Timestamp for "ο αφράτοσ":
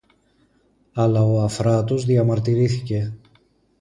1.23-2.05